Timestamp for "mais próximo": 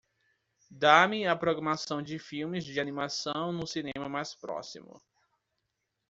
4.09-4.99